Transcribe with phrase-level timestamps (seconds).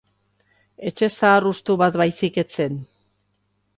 [0.89, 2.81] Etxe zahar hustu bat baizik ez zen.